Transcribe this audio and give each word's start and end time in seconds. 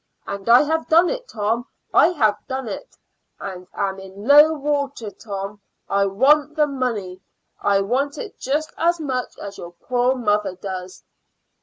And 0.25 0.49
I 0.49 0.63
have 0.63 0.87
done 0.87 1.11
it, 1.11 1.27
Tom 1.27 1.67
I 1.93 2.07
have 2.07 2.35
done 2.47 2.67
it. 2.67 2.97
I 3.39 3.63
am 3.75 3.99
in 3.99 4.25
low 4.25 4.53
water, 4.53 5.11
Tom. 5.11 5.61
I 5.87 6.07
want 6.07 6.55
the 6.55 6.65
money; 6.65 7.21
I 7.61 7.81
want 7.81 8.17
it 8.17 8.39
just 8.39 8.73
as 8.79 8.99
much 8.99 9.37
as 9.37 9.59
your 9.59 9.73
poor 9.73 10.15
mother 10.15 10.55
does." 10.55 11.03